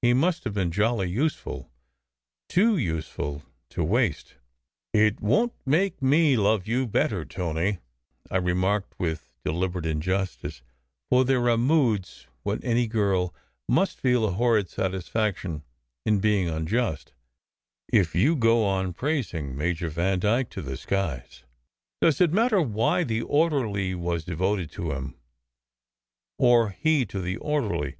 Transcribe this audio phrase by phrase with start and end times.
[0.00, 1.70] He must have been jolly useful
[2.48, 4.36] too useful to waste."
[4.92, 7.80] 144 SECRET HISTORY "It won t make me love you better, Tony,"
[8.30, 10.62] I remarked with deliberate injustice
[11.10, 13.34] (for there are moods when any girl
[13.68, 15.62] must feel a horrid satisfaction
[16.06, 17.12] in being unjust),
[17.92, 21.44] "if you go on praising Major Vandyke to the skies.
[22.00, 25.16] Does it matter why the orderly was devoted to him,
[26.38, 27.96] or he to the orderly?